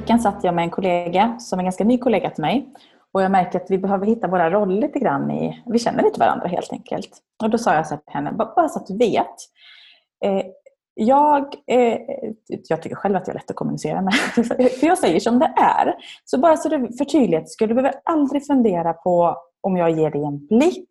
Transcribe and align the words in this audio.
I 0.00 0.02
veckan 0.02 0.20
satt 0.20 0.44
jag 0.44 0.54
med 0.54 0.64
en 0.64 0.70
kollega 0.70 1.36
som 1.38 1.58
är 1.58 1.62
en 1.62 1.64
ganska 1.64 1.84
ny 1.84 1.98
kollega 1.98 2.30
till 2.30 2.42
mig. 2.42 2.68
Och 3.12 3.22
jag 3.22 3.30
märker 3.30 3.60
att 3.60 3.70
vi 3.70 3.78
behöver 3.78 4.06
hitta 4.06 4.28
våra 4.28 4.50
roller 4.50 4.80
lite 4.80 4.98
grann 4.98 5.30
i... 5.30 5.62
Vi 5.66 5.78
känner 5.78 6.06
inte 6.06 6.20
varandra 6.20 6.48
helt 6.48 6.72
enkelt. 6.72 7.08
Och 7.42 7.50
då 7.50 7.58
sa 7.58 7.74
jag 7.74 7.86
så 7.86 7.96
till 7.96 8.14
henne, 8.14 8.32
bara 8.32 8.68
så 8.68 8.78
att 8.78 8.86
du 8.86 8.96
vet. 8.96 9.34
Eh, 10.24 10.42
jag, 10.94 11.54
eh, 11.66 11.98
jag 12.68 12.82
tycker 12.82 12.96
själv 12.96 13.16
att 13.16 13.26
jag 13.26 13.34
är 13.34 13.38
lätt 13.38 13.50
att 13.50 13.56
kommunicera 13.56 14.02
med. 14.02 14.14
För 14.80 14.86
jag 14.86 14.98
säger 14.98 15.20
som 15.20 15.38
det 15.38 15.52
är. 15.56 15.94
Så 16.24 16.38
bara 16.38 16.56
så 16.56 16.70
för 16.70 17.04
tydlighet 17.04 17.50
skulle 17.50 17.68
du 17.68 17.74
behöver 17.74 18.00
aldrig 18.04 18.46
fundera 18.46 18.92
på 18.92 19.36
om 19.60 19.76
jag 19.76 19.90
ger 19.90 20.10
dig 20.10 20.24
en 20.24 20.46
blick, 20.46 20.88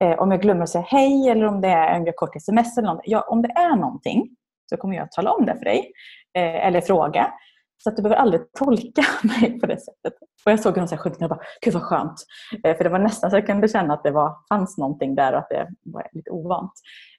eh, 0.00 0.18
om 0.18 0.30
jag 0.30 0.40
glömmer 0.40 0.62
att 0.62 0.68
säga 0.68 0.84
hej 0.88 1.28
eller 1.28 1.44
om 1.44 1.60
det 1.60 1.68
är 1.68 1.94
en 1.94 2.12
kort 2.16 2.36
sms 2.36 2.78
eller 2.78 2.88
något. 2.88 3.02
Ja, 3.04 3.20
om 3.20 3.42
det 3.42 3.50
är 3.50 3.76
någonting 3.76 4.28
så 4.70 4.76
kommer 4.76 4.96
jag 4.96 5.04
att 5.04 5.12
tala 5.12 5.32
om 5.32 5.46
det 5.46 5.54
för 5.58 5.64
dig. 5.64 5.92
Eh, 6.38 6.66
eller 6.66 6.80
fråga. 6.80 7.32
Så 7.78 7.90
att 7.90 7.96
du 7.96 8.02
behöver 8.02 8.22
aldrig 8.22 8.52
tolka 8.52 9.02
mig 9.22 9.60
på 9.60 9.66
det 9.66 9.80
sättet. 9.80 10.14
Och 10.44 10.52
jag 10.52 10.60
såg 10.60 10.76
henne 10.76 10.96
skylten 10.96 11.22
och 11.22 11.28
bara, 11.28 11.40
gud 11.60 11.74
vad 11.74 11.82
skönt. 11.82 12.24
Eh, 12.64 12.76
för 12.76 12.84
det 12.84 12.90
var 12.90 12.98
nästan 12.98 13.30
så 13.30 13.36
jag 13.36 13.46
kunde 13.46 13.68
känna 13.68 13.94
att 13.94 14.02
det 14.02 14.10
var, 14.10 14.36
fanns 14.48 14.78
någonting 14.78 15.14
där 15.14 15.32
och 15.32 15.38
att 15.38 15.48
det 15.48 15.68
var 15.84 16.08
lite 16.12 16.30
ovant. 16.30 16.72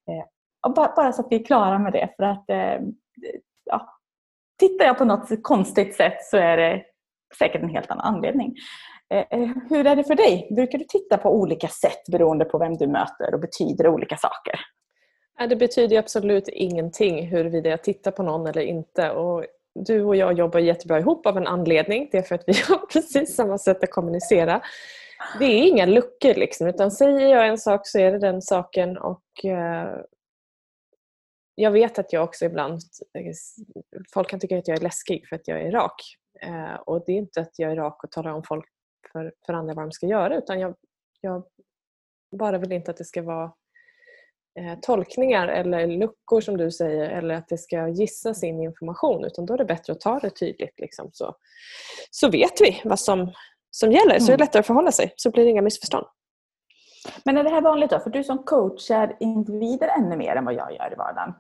Eh, 0.09 0.25
och 0.67 0.73
bara, 0.73 0.93
bara 0.95 1.13
så 1.13 1.21
att 1.21 1.27
vi 1.29 1.35
är 1.35 1.45
klara 1.45 1.79
med 1.79 1.93
det. 1.93 2.09
För 2.17 2.23
att 2.23 2.49
eh, 2.49 2.87
ja, 3.65 3.97
tittar 4.59 4.85
jag 4.85 4.97
på 4.97 5.05
något 5.05 5.43
konstigt 5.43 5.95
sätt 5.95 6.23
så 6.23 6.37
är 6.37 6.57
det 6.57 6.83
säkert 7.37 7.61
en 7.61 7.69
helt 7.69 7.91
annan 7.91 8.15
anledning. 8.15 8.55
Eh, 9.13 9.25
eh, 9.39 9.49
hur 9.69 9.87
är 9.87 9.95
det 9.95 10.03
för 10.03 10.15
dig? 10.15 10.47
Brukar 10.55 10.77
du 10.77 10.85
titta 10.85 11.17
på 11.17 11.35
olika 11.35 11.67
sätt 11.67 12.03
beroende 12.11 12.45
på 12.45 12.57
vem 12.57 12.73
du 12.73 12.87
möter 12.87 13.33
och 13.33 13.39
betyder 13.39 13.87
olika 13.87 14.17
saker? 14.17 14.59
Det 15.49 15.55
betyder 15.55 15.99
absolut 15.99 16.47
ingenting 16.47 17.27
huruvida 17.27 17.69
jag 17.69 17.83
tittar 17.83 18.11
på 18.11 18.23
någon 18.23 18.47
eller 18.47 18.61
inte. 18.61 19.11
Och 19.11 19.45
du 19.75 20.03
och 20.03 20.15
jag 20.15 20.33
jobbar 20.33 20.59
jättebra 20.59 20.99
ihop 20.99 21.25
av 21.25 21.37
en 21.37 21.47
anledning. 21.47 22.09
Det 22.11 22.17
är 22.17 22.21
för 22.21 22.35
att 22.35 22.43
vi 22.47 22.53
har 22.53 22.85
precis 22.93 23.35
samma 23.35 23.57
sätt 23.57 23.83
att 23.83 23.91
kommunicera. 23.91 24.61
Det 25.39 25.45
är 25.45 25.67
inga 25.67 25.85
luckor 25.85 26.33
liksom, 26.33 26.67
utan 26.67 26.91
säger 26.91 27.35
jag 27.35 27.47
en 27.47 27.57
sak 27.57 27.87
så 27.87 27.99
är 27.99 28.11
det 28.11 28.19
den 28.19 28.41
saken. 28.41 28.97
Och 28.97 29.45
eh, 29.45 30.01
Jag 31.55 31.71
vet 31.71 31.99
att 31.99 32.13
jag 32.13 32.23
också 32.23 32.45
ibland... 32.45 32.81
Eh, 33.13 33.33
folk 34.13 34.29
kan 34.29 34.39
tycka 34.39 34.57
att 34.57 34.67
jag 34.67 34.77
är 34.77 34.81
läskig 34.81 35.27
för 35.27 35.35
att 35.35 35.47
jag 35.47 35.61
är 35.61 35.71
rak. 35.71 36.01
Eh, 36.41 36.75
och 36.75 37.03
Det 37.05 37.11
är 37.11 37.17
inte 37.17 37.41
att 37.41 37.59
jag 37.59 37.71
är 37.71 37.75
rak 37.75 38.03
och 38.03 38.11
talar 38.11 38.31
om 38.31 38.43
folk 38.43 38.65
för, 39.11 39.33
för 39.45 39.53
andra 39.53 39.73
vad 39.73 39.85
de 39.85 39.91
ska 39.91 40.07
göra 40.07 40.37
utan 40.37 40.59
jag, 40.59 40.75
jag 41.21 41.43
bara 42.31 42.57
vill 42.57 42.71
inte 42.71 42.91
att 42.91 42.97
det 42.97 43.05
ska 43.05 43.21
vara 43.21 43.53
tolkningar 44.81 45.47
eller 45.47 45.87
luckor 45.87 46.41
som 46.41 46.57
du 46.57 46.71
säger 46.71 47.09
eller 47.09 47.35
att 47.35 47.47
det 47.47 47.57
ska 47.57 47.87
gissas 47.87 48.43
in 48.43 48.61
information 48.61 49.25
utan 49.25 49.45
då 49.45 49.53
är 49.53 49.57
det 49.57 49.65
bättre 49.65 49.93
att 49.93 49.99
ta 49.99 50.19
det 50.19 50.29
tydligt. 50.29 50.79
Liksom, 50.79 51.09
så, 51.13 51.35
så 52.11 52.29
vet 52.29 52.61
vi 52.61 52.81
vad 52.83 52.99
som, 52.99 53.31
som 53.71 53.91
gäller 53.91 54.19
så 54.19 54.25
är 54.25 54.27
det 54.27 54.33
mm. 54.33 54.39
lättare 54.39 54.59
att 54.59 54.67
förhålla 54.67 54.91
sig 54.91 55.13
så 55.15 55.31
blir 55.31 55.43
det 55.43 55.49
inga 55.49 55.61
missförstånd. 55.61 56.05
Men 57.23 57.37
är 57.37 57.43
det 57.43 57.49
här 57.49 57.61
vanligt 57.61 57.89
då? 57.89 57.99
För 57.99 58.09
du 58.09 58.23
som 58.23 58.43
coachar 58.43 59.17
individer 59.19 59.87
ännu 59.87 60.17
mer 60.17 60.35
än 60.35 60.45
vad 60.45 60.53
jag 60.53 60.71
gör 60.71 60.93
i 60.93 60.95
vardagen. 60.95 61.33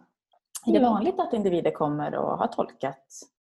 Är 0.67 0.71
det 0.71 0.79
vanligt 0.79 1.19
att 1.19 1.33
individer 1.33 1.71
kommer 1.71 2.15
och 2.15 2.37
har 2.37 2.47
tolkat 2.47 3.05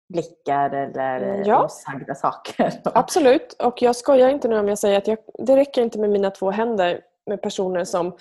blickar 0.08 0.70
eller 0.70 1.44
ja. 1.46 1.64
osagda 1.64 2.14
saker? 2.14 2.72
Absolut, 2.94 3.52
och 3.52 3.82
jag 3.82 3.96
skojar 3.96 4.28
inte 4.28 4.48
nu 4.48 4.58
om 4.58 4.68
jag 4.68 4.78
säger 4.78 4.98
att 4.98 5.06
jag, 5.06 5.18
det 5.38 5.56
räcker 5.56 5.82
inte 5.82 5.98
med 5.98 6.10
mina 6.10 6.30
två 6.30 6.50
händer 6.50 7.00
med 7.26 7.42
personer 7.42 7.84
som 7.84 8.06
eh, 8.06 8.12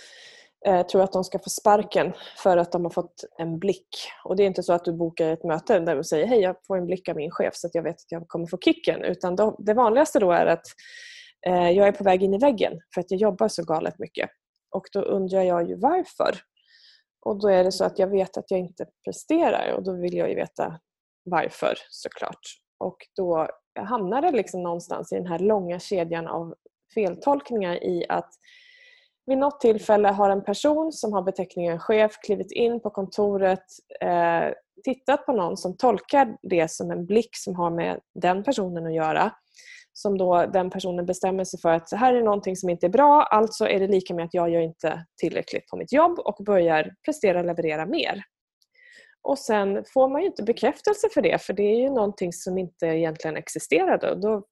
Eh, 0.66 0.86
tror 0.86 1.04
att 1.04 1.14
de 1.14 1.24
ska 1.24 1.40
få 1.40 1.50
sparken 1.50 2.14
för 2.38 2.58
att 2.58 2.72
de 2.72 2.84
har 2.84 2.90
fått 2.90 3.24
en 3.38 3.60
blick. 3.60 3.88
Och 4.24 4.36
Det 4.36 4.44
är 4.44 4.48
inte 4.48 4.64
så 4.64 4.74
att 4.74 4.86
du 4.86 4.94
bokar 4.94 5.34
ett 5.34 5.44
möte 5.44 5.80
där 5.80 5.96
du 5.96 6.04
säger 6.04 6.28
hej 6.28 6.40
jag 6.40 6.56
får 6.68 6.78
en 6.78 6.86
blick 6.86 7.10
av 7.10 7.16
min 7.16 7.32
chef 7.32 7.56
så 7.56 7.68
att 7.68 7.76
jag 7.76 7.84
vet 7.84 7.96
att 7.96 8.12
jag 8.12 8.28
kommer 8.28 8.48
få 8.48 8.58
kicken. 8.58 9.04
Utan 9.04 9.36
då, 9.36 9.56
det 9.60 9.74
vanligaste 9.74 10.20
då 10.20 10.32
är 10.32 10.46
att 10.46 10.66
eh, 11.48 11.70
jag 11.70 11.88
är 11.88 11.92
på 11.92 12.04
väg 12.04 12.24
in 12.24 12.34
i 12.34 12.38
väggen 12.38 12.74
för 12.94 13.02
att 13.02 13.12
jag 13.12 13.20
jobbar 13.20 13.48
så 13.48 13.64
galet 13.64 14.00
mycket. 14.00 14.30
Och 14.72 14.86
då 14.94 15.02
undrar 15.02 15.42
jag 15.42 15.70
ju 15.70 15.76
varför. 15.76 16.36
Och 17.26 17.40
då 17.42 17.48
är 17.48 17.64
det 17.64 17.72
så 17.72 17.86
att 17.86 18.00
jag 18.00 18.08
vet 18.08 18.38
att 18.38 18.52
jag 18.52 18.60
inte 18.60 18.86
presterar 19.06 19.74
och 19.74 19.84
då 19.84 19.94
vill 19.94 20.14
jag 20.14 20.30
ju 20.30 20.36
veta 20.36 20.80
varför 21.24 21.74
såklart. 21.90 22.42
Och 22.80 22.98
då 23.16 23.48
hamnar 23.80 24.22
det 24.22 24.32
liksom 24.32 24.64
någonstans 24.64 25.12
i 25.12 25.16
den 25.16 25.28
här 25.28 25.40
långa 25.40 25.80
kedjan 25.80 26.28
av 26.28 26.56
feltolkningar 26.94 27.84
i 27.84 28.06
att 28.10 28.30
vid 29.28 29.38
något 29.38 29.60
tillfälle 29.60 30.08
har 30.08 30.30
en 30.30 30.44
person 30.44 30.92
som 30.92 31.14
har 31.14 31.22
beteckningen 31.22 31.80
chef 31.80 32.12
klivit 32.22 32.52
in 32.52 32.80
på 32.80 32.90
kontoret, 32.90 33.64
eh, 34.02 34.54
tittat 34.84 35.26
på 35.26 35.32
någon 35.32 35.58
som 35.58 35.78
tolkar 35.78 36.38
det 36.42 36.72
som 36.72 36.92
en 36.92 37.06
blick 37.06 37.30
som 37.32 37.56
har 37.56 37.70
med 37.70 38.00
den 38.16 38.44
personen 38.44 38.86
att 38.86 38.94
göra. 38.94 39.32
Som 39.94 40.18
då 40.18 40.46
den 40.46 40.70
personen 40.70 41.06
bestämmer 41.06 41.44
sig 41.44 41.60
för 41.60 41.70
att 41.70 41.88
det 41.88 41.98
här 41.98 42.14
är 42.14 42.24
någonting 42.24 42.56
som 42.56 42.70
inte 42.70 42.86
är 42.86 42.90
bra, 42.90 43.24
alltså 43.24 43.68
är 43.68 43.80
det 43.80 43.88
lika 43.88 44.14
med 44.14 44.26
att 44.26 44.34
jag 44.34 44.50
gör 44.50 44.62
inte 44.62 45.06
tillräckligt 45.22 45.68
på 45.68 45.78
mitt 45.78 45.94
jobb 45.94 46.20
och 46.20 46.44
börjar 46.46 46.96
prestera 47.06 47.40
och 47.40 47.46
leverera 47.46 47.86
mer. 47.86 48.24
Och 49.22 49.40
sen 49.40 49.84
får 49.94 50.10
man 50.10 50.22
ju 50.22 50.28
inte 50.28 50.44
bekräftelse 50.44 51.08
för 51.14 51.22
det 51.22 51.42
för 51.42 51.54
det 51.54 51.64
är 51.64 51.80
ju 51.80 51.90
någonting 51.90 52.34
som 52.34 52.58
inte 52.58 52.86
egentligen 52.86 53.38
existerade. 53.38 54.16
Då 54.16 54.44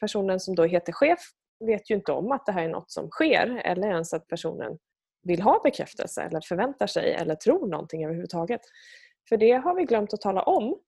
personen 0.00 0.40
som 0.40 0.54
då 0.54 0.64
heter 0.64 0.92
chef 0.92 1.20
vet 1.60 1.90
ju 1.90 1.94
inte 1.94 2.12
om 2.12 2.32
att 2.32 2.46
det 2.46 2.52
här 2.52 2.64
är 2.64 2.68
något 2.68 2.90
som 2.90 3.10
sker 3.10 3.62
eller 3.64 3.88
ens 3.88 4.12
att 4.12 4.26
personen 4.26 4.78
vill 5.22 5.42
ha 5.42 5.60
bekräftelse 5.64 6.22
eller 6.22 6.40
förväntar 6.40 6.86
sig 6.86 7.12
eller 7.12 7.34
tror 7.34 7.68
någonting 7.68 8.04
överhuvudtaget. 8.04 8.60
För 9.28 9.36
det 9.36 9.52
har 9.52 9.74
vi 9.74 9.84
glömt 9.84 10.14
att 10.14 10.20
tala 10.20 10.42
om. 10.42 10.78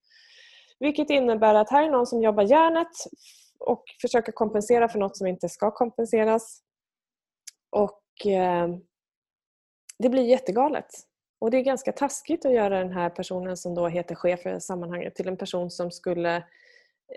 Vilket 0.79 1.09
innebär 1.09 1.55
att 1.55 1.69
här 1.69 1.83
är 1.83 1.89
någon 1.89 2.07
som 2.07 2.21
jobbar 2.21 2.43
järnet 2.43 2.91
och 3.59 3.83
försöker 4.01 4.31
kompensera 4.31 4.89
för 4.89 4.99
något 4.99 5.17
som 5.17 5.27
inte 5.27 5.49
ska 5.49 5.71
kompenseras. 5.71 6.61
Och 7.69 8.31
eh, 8.31 8.67
Det 9.99 10.09
blir 10.09 10.23
jättegalet. 10.23 10.85
Och 11.41 11.51
Det 11.51 11.57
är 11.57 11.61
ganska 11.61 11.91
taskigt 11.91 12.45
att 12.45 12.53
göra 12.53 12.79
den 12.79 12.91
här 12.91 13.09
personen 13.09 13.57
som 13.57 13.75
då 13.75 13.87
heter 13.87 14.15
chef 14.15 14.45
i 14.45 14.59
sammanhanget 14.59 15.15
till 15.15 15.27
en 15.27 15.37
person 15.37 15.71
som 15.71 15.91
skulle 15.91 16.35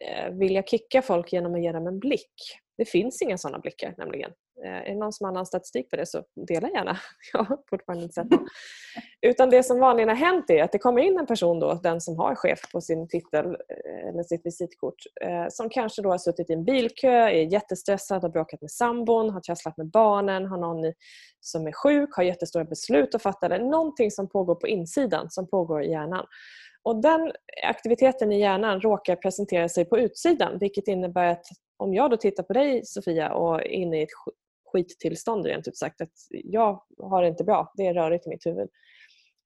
eh, 0.01 0.31
vilja 0.31 0.63
kicka 0.63 1.03
folk 1.03 1.33
genom 1.33 1.55
att 1.55 1.63
ge 1.63 1.73
dem 1.73 1.87
en 1.87 1.99
blick. 1.99 2.35
Det 2.83 2.87
finns 2.87 3.23
inga 3.23 3.39
sådana 3.39 3.59
blickar 3.59 3.95
nämligen. 3.99 4.31
Eh, 4.65 4.77
är 4.77 4.85
det 4.85 4.95
någon 4.95 5.13
som 5.13 5.25
har 5.25 5.33
annan 5.33 5.47
statistik 5.47 5.91
på 5.91 5.97
det 5.97 6.07
så 6.07 6.25
dela 6.49 6.69
gärna. 6.69 6.99
Jag 7.33 7.45
har 7.45 7.59
fortfarande 7.71 8.03
inte 8.03 8.15
sett 8.15 8.31
någon. 8.31 8.47
Utan 9.27 9.51
det 9.51 9.63
som 9.63 9.79
vanligen 9.79 10.09
har 10.09 10.17
hänt 10.17 10.51
är 10.51 10.63
att 10.63 10.73
det 10.73 10.79
kommer 10.79 11.03
in 11.03 11.19
en 11.19 11.27
person, 11.27 11.61
då, 11.61 11.75
den 11.75 12.01
som 12.01 12.17
har 12.19 12.35
chef 12.35 12.61
på 12.73 12.81
sin 12.81 13.09
titel 13.09 13.47
eh, 13.47 14.09
eller 14.09 14.23
sitt 14.23 14.47
visitkort, 14.47 14.95
eh, 15.25 15.47
som 15.51 15.69
kanske 15.69 16.03
då 16.03 16.11
har 16.11 16.19
suttit 16.19 16.51
i 16.51 16.53
en 16.53 16.65
bilkö, 16.65 17.11
är 17.11 17.53
jättestressad, 17.53 18.23
har 18.23 18.31
bråkat 18.31 18.61
med 18.61 18.71
sambon, 18.71 19.31
har 19.31 19.41
trasslat 19.41 19.77
med 19.77 19.91
barnen, 19.91 20.47
har 20.47 20.59
någon 20.59 20.93
som 21.41 21.67
är 21.67 21.73
sjuk, 21.73 22.17
har 22.17 22.23
jättestora 22.23 22.65
beslut 22.65 23.15
att 23.15 23.23
fatta. 23.23 23.47
Eller 23.47 23.65
någonting 23.65 24.11
som 24.11 24.29
pågår 24.29 24.55
på 24.55 24.69
insidan, 24.69 25.31
som 25.31 25.49
pågår 25.49 25.83
i 25.83 25.91
hjärnan. 25.91 26.27
Och 26.85 27.03
Den 27.03 27.33
aktiviteten 27.65 28.33
i 28.33 28.41
hjärnan 28.41 28.81
råkar 28.81 29.17
presentera 29.17 29.69
sig 29.69 29.85
på 29.85 29.99
utsidan 29.99 30.59
vilket 30.59 30.89
innebär 30.89 31.27
att 31.27 31.47
om 31.77 31.95
jag 31.95 32.11
då 32.11 32.17
tittar 32.17 32.43
på 32.43 32.53
dig 32.53 32.85
Sofia 32.85 33.33
och 33.33 33.61
är 33.61 33.69
inne 33.69 34.01
i 34.01 34.03
ett 34.03 34.09
skittillstånd 34.73 35.47
rent 35.47 35.69
ut 35.69 35.77
sagt, 35.77 36.01
att 36.01 36.13
jag 36.31 36.83
har 36.99 37.23
det 37.23 37.29
inte 37.29 37.45
bra, 37.45 37.73
det 37.77 37.87
är 37.87 37.95
rörigt 37.95 38.27
i 38.27 38.31
mitt 38.31 38.47
huvud. 38.47 38.69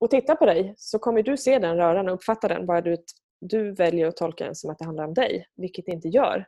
Och 0.00 0.10
tittar 0.10 0.34
på 0.34 0.46
dig 0.46 0.74
så 0.76 0.98
kommer 0.98 1.22
du 1.22 1.36
se 1.36 1.58
den 1.58 1.76
röran 1.76 2.08
och 2.08 2.14
uppfatta 2.14 2.48
den 2.48 2.66
bara 2.66 2.80
du, 2.80 2.96
du 3.40 3.72
väljer 3.72 4.06
att 4.06 4.16
tolka 4.16 4.44
den 4.44 4.54
som 4.54 4.70
att 4.70 4.78
det 4.78 4.84
handlar 4.84 5.04
om 5.04 5.14
dig, 5.14 5.46
vilket 5.56 5.86
det 5.86 5.92
inte 5.92 6.08
gör. 6.08 6.46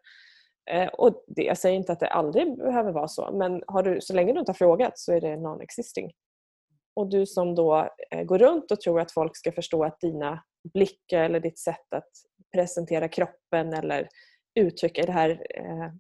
Eh, 0.70 0.88
och 0.88 1.25
det, 1.26 1.43
jag 1.43 1.58
säger 1.58 1.76
inte 1.76 1.93
att 1.93 2.00
det 2.00 2.08
aldrig 2.08 2.56
behöver 2.56 2.93
vara 2.93 3.08
så 3.08 3.31
men 3.32 3.62
har 3.67 3.82
du, 3.82 4.00
så 4.00 4.14
länge 4.14 4.32
du 4.32 4.38
inte 4.38 4.52
har 4.52 4.55
frågat 4.55 4.99
så 4.99 5.12
är 5.12 5.20
det 5.20 5.37
non-existing. 5.37 6.11
Och 6.97 7.11
du 7.11 7.26
som 7.26 7.55
då 7.55 7.88
eh, 8.11 8.23
går 8.23 8.38
runt 8.38 8.70
och 8.70 8.81
tror 8.81 9.00
att 9.00 9.12
folk 9.12 9.37
ska 9.37 9.52
förstå 9.52 9.85
att 9.85 10.00
dina 10.00 10.43
blickar 10.73 11.23
eller 11.23 11.41
ditt 11.41 11.58
sätt 11.58 11.94
att 11.94 12.11
presentera 12.55 13.08
kroppen 13.08 13.73
eller 13.73 14.08
uttrycka 14.55 15.03
det 15.03 15.12
här. 15.12 15.47
Eh, 15.55 15.93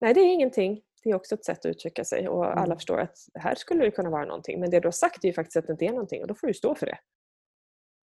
nej, 0.00 0.14
det 0.14 0.20
är 0.20 0.34
ingenting. 0.34 0.82
Det 1.02 1.10
är 1.10 1.14
också 1.14 1.34
ett 1.34 1.44
sätt 1.44 1.58
att 1.58 1.66
uttrycka 1.66 2.04
sig 2.04 2.28
och 2.28 2.44
alla 2.46 2.64
mm. 2.64 2.76
förstår 2.76 2.98
att 2.98 3.16
det 3.32 3.40
här 3.40 3.54
skulle 3.54 3.84
det 3.84 3.90
kunna 3.90 4.10
vara 4.10 4.24
någonting. 4.24 4.60
Men 4.60 4.70
det 4.70 4.80
du 4.80 4.86
har 4.86 4.92
sagt 4.92 5.24
är 5.24 5.28
ju 5.28 5.34
faktiskt 5.34 5.56
att 5.56 5.66
det 5.66 5.72
inte 5.72 5.84
är 5.84 5.90
någonting 5.90 6.22
och 6.22 6.28
då 6.28 6.34
får 6.34 6.46
du 6.46 6.54
stå 6.54 6.74
för 6.74 6.86
det. 6.86 6.98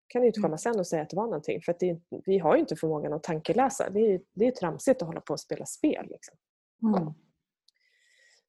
kan 0.08 0.22
du 0.22 0.28
inte 0.28 0.40
komma 0.40 0.48
mm. 0.48 0.58
sen 0.58 0.80
och 0.80 0.88
säga 0.88 1.02
att 1.02 1.10
det 1.10 1.16
var 1.16 1.26
någonting 1.26 1.62
för 1.62 1.76
det, 1.80 2.00
vi 2.26 2.40
har 2.40 2.56
ju 2.56 2.60
inte 2.60 2.76
förmågan 2.76 3.14
att 3.14 3.24
tankeläsa. 3.24 3.90
Det 3.90 4.00
är, 4.00 4.22
det 4.34 4.48
är 4.48 4.52
tramsigt 4.52 5.02
att 5.02 5.08
hålla 5.08 5.22
på 5.22 5.34
och 5.34 5.40
spela 5.40 5.66
spel. 5.66 6.08
Liksom. 6.10 6.38
Mm. 6.84 7.14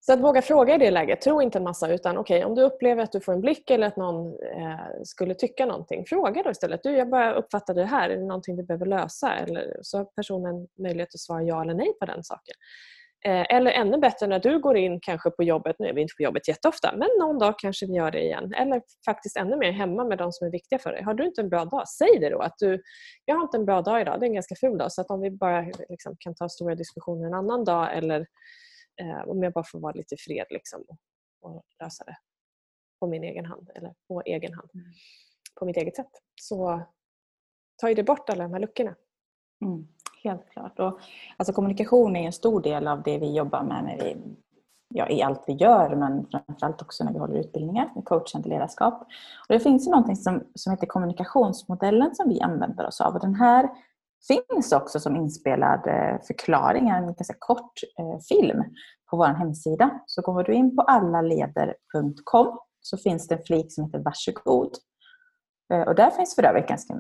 Så 0.01 0.13
att 0.13 0.21
våga 0.21 0.43
fråga 0.43 0.75
i 0.75 0.79
det 0.79 0.91
läget. 0.91 1.21
Tro 1.21 1.43
inte 1.43 1.59
en 1.59 1.65
massa 1.65 1.93
utan 1.93 2.19
okej, 2.19 2.39
okay, 2.39 2.49
om 2.49 2.55
du 2.55 2.63
upplever 2.63 3.03
att 3.03 3.13
du 3.13 3.21
får 3.21 3.33
en 3.33 3.41
blick 3.41 3.71
eller 3.71 3.87
att 3.87 3.97
någon 3.97 4.27
eh, 4.27 5.03
skulle 5.05 5.35
tycka 5.35 5.67
någonting. 5.67 6.05
Fråga 6.07 6.43
då 6.43 6.51
istället. 6.51 6.83
Du, 6.83 6.91
jag 6.91 7.11
bara 7.11 7.35
uppfattade 7.35 7.81
det 7.81 7.87
här. 7.87 8.11
Är 8.11 8.17
det 8.17 8.25
någonting 8.25 8.57
du 8.57 8.63
behöver 8.63 8.87
lösa? 8.87 9.35
Eller 9.35 9.77
så 9.83 9.99
har 9.99 10.05
personen 10.05 10.69
möjlighet 10.79 11.15
att 11.15 11.21
svara 11.21 11.43
ja 11.43 11.63
eller 11.63 11.75
nej 11.75 11.93
på 12.01 12.07
den 12.07 12.25
saken. 12.25 12.55
Eh, 13.25 13.57
eller 13.57 13.71
ännu 13.71 13.99
bättre 13.99 14.27
när 14.27 14.39
du 14.39 14.59
går 14.59 14.77
in 14.77 15.01
kanske 15.01 15.31
på 15.31 15.43
jobbet, 15.43 15.77
nu 15.79 15.89
är 15.89 15.93
vi 15.93 16.01
inte 16.01 16.15
på 16.17 16.23
jobbet 16.23 16.49
jätteofta, 16.49 16.95
men 16.97 17.09
någon 17.21 17.39
dag 17.39 17.59
kanske 17.59 17.87
vi 17.87 17.93
gör 17.93 18.11
det 18.11 18.21
igen. 18.21 18.55
Eller 18.55 18.83
faktiskt 19.05 19.37
ännu 19.37 19.57
mer 19.57 19.73
hemma 19.73 20.05
med 20.05 20.19
de 20.19 20.33
som 20.33 20.47
är 20.47 20.51
viktiga 20.51 20.79
för 20.79 20.93
dig. 20.93 21.03
Har 21.03 21.15
du 21.15 21.27
inte 21.27 21.41
en 21.41 21.49
bra 21.49 21.65
dag, 21.65 21.89
säg 21.89 22.19
det 22.21 22.31
då. 22.31 22.39
Att 22.39 22.55
du, 22.59 22.83
jag 23.25 23.35
har 23.35 23.43
inte 23.43 23.57
en 23.57 23.65
bra 23.65 23.83
dag 23.83 24.01
idag, 24.01 24.21
det 24.21 24.27
är 24.27 24.29
en 24.29 24.35
ganska 24.35 24.55
ful 24.55 24.79
dag. 24.79 24.93
Så 24.93 25.01
att 25.01 25.11
om 25.11 25.21
vi 25.21 25.31
bara 25.31 25.67
liksom, 25.89 26.17
kan 26.19 26.35
ta 26.35 26.49
stora 26.49 26.75
diskussioner 26.75 27.27
en 27.27 27.35
annan 27.35 27.65
dag 27.65 27.97
eller 27.97 28.27
om 29.27 29.43
jag 29.43 29.53
bara 29.53 29.65
får 29.65 29.81
vara 29.81 29.93
lite 29.93 30.17
fred 30.19 30.47
liksom, 30.51 30.85
och, 30.89 30.97
och 31.57 31.65
lösa 31.81 32.05
det 32.05 32.17
på 33.01 33.07
min 33.07 33.25
egen 33.25 33.45
hand 33.45 33.71
eller 33.75 33.95
på 34.09 34.23
egen 34.27 34.55
hand. 34.55 34.71
Mm. 34.75 34.87
På 35.55 35.65
mitt 35.65 35.77
eget 35.77 35.97
sätt. 35.97 36.11
Så 36.41 36.83
tar 37.81 37.89
ju 37.89 37.95
det 37.95 38.05
bort 38.05 38.31
alla 38.31 38.43
de 38.43 38.53
här 38.53 38.61
luckorna. 38.61 38.95
Mm, 39.65 39.89
helt 40.23 40.51
klart. 40.51 40.79
Och, 40.79 41.01
alltså, 41.37 41.53
kommunikation 41.53 42.17
är 42.17 42.27
en 42.27 42.33
stor 42.33 42.63
del 42.63 42.89
av 42.89 43.03
det 43.03 43.19
vi 43.19 43.37
jobbar 43.37 43.63
med 43.63 43.85
när 43.85 43.97
vi, 43.97 44.17
ja, 44.95 45.09
i 45.09 45.23
allt 45.23 45.45
vi 45.47 45.53
gör 45.53 45.97
men 45.97 46.27
framförallt 46.31 46.83
också 46.83 47.05
när 47.05 47.13
vi 47.13 47.19
håller 47.19 47.41
utbildningar 47.41 47.93
med 47.95 48.05
coachande 48.05 48.49
ledarskap. 48.49 49.03
Och 49.49 49.55
det 49.55 49.61
finns 49.61 49.87
ju 49.87 49.91
någonting 49.91 50.17
som, 50.17 50.45
som 50.55 50.71
heter 50.71 50.87
kommunikationsmodellen 50.87 52.15
som 52.15 52.29
vi 52.29 52.41
använder 52.41 52.87
oss 52.87 53.01
av. 53.01 53.15
Och 53.15 53.21
den 53.21 53.35
här 53.35 53.69
finns 54.29 54.73
också 54.73 55.01
som 55.01 55.17
inspelad 55.17 55.87
eh, 55.87 56.21
förklaring, 56.27 56.89
en 56.89 57.07
ganska 57.07 57.35
kort 57.39 57.73
eh, 57.99 58.19
film 58.29 58.65
på 59.11 59.17
vår 59.17 59.27
hemsida. 59.27 59.91
Så 60.07 60.23
går 60.23 60.45
du 60.45 60.55
in 60.55 60.77
på 60.77 60.83
allaleder.com 60.83 62.59
så 62.81 62.97
finns 62.97 63.29
det 63.29 63.35
en 63.35 63.45
flik 63.45 63.73
som 63.73 63.85
heter 63.85 63.99
Varsågod. 63.99 64.73
Eh, 65.73 65.83
och 65.83 65.95
där 65.95 66.11
finns 66.11 66.35
för 66.35 66.43
övrigt 66.43 66.69
ganska 66.69 66.95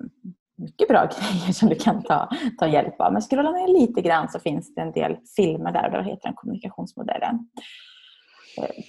mycket 0.57 0.89
bra 0.89 1.01
grejer 1.19 1.53
som 1.53 1.69
du 1.69 1.75
kan 1.75 2.03
ta, 2.03 2.29
ta 2.59 2.67
hjälp 2.67 3.01
av. 3.01 3.13
Men 3.13 3.23
scrollar 3.23 3.53
ner 3.53 3.81
lite 3.81 4.01
grann 4.01 4.29
så 4.29 4.39
finns 4.39 4.75
det 4.75 4.81
en 4.81 4.93
del 4.93 5.17
filmer 5.37 5.73
där 5.73 5.87
och 5.87 5.93
då 5.93 6.11
heter 6.11 6.29
den 6.29 6.35
kommunikationsmodellen. 6.35 7.51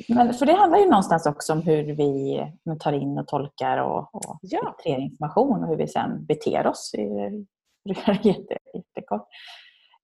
Men 0.10 0.34
för 0.34 0.46
det 0.46 0.54
handlar 0.54 0.80
ju 0.80 0.86
någonstans 0.86 1.26
också 1.26 1.54
om 1.54 1.62
hur 1.62 1.84
vi 1.84 2.42
tar 2.80 2.94
in 2.94 3.18
och 3.18 3.28
tolkar 3.28 3.78
och, 3.78 4.16
och 4.16 4.40
ja. 4.42 4.76
information 4.86 5.64
och 5.64 5.70
hur 5.70 5.78
vi 5.78 5.88
sen 5.88 6.26
beter 6.26 6.68
oss. 6.68 6.92
Jätte, 8.24 8.58
jättekort. 8.74 9.28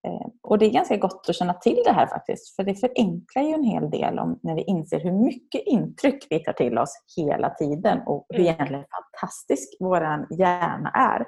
Eh, 0.08 0.28
och 0.44 0.58
det 0.58 0.66
är 0.66 0.72
ganska 0.72 0.98
gott 0.98 1.30
att 1.30 1.36
känna 1.36 1.54
till 1.54 1.82
det 1.86 1.92
här 1.92 2.08
faktiskt. 2.08 2.56
För 2.56 2.64
det 2.64 2.76
förenklar 2.76 3.44
ju 3.44 3.54
en 3.54 3.64
hel 3.64 3.90
del 3.90 4.20
om 4.20 4.40
när 4.44 4.56
vi 4.56 4.64
inser 4.64 5.00
hur 5.00 5.12
mycket 5.12 5.62
intryck 5.66 6.28
vi 6.30 6.40
tar 6.40 6.54
till 6.54 6.78
oss 6.78 7.04
hela 7.18 7.50
tiden 7.50 8.02
och 8.06 8.26
hur 8.30 8.40
mm. 8.40 8.54
egentligen 8.54 8.86
fantastisk 8.92 9.78
vår 9.80 10.02
hjärna 10.40 10.90
är 10.90 11.26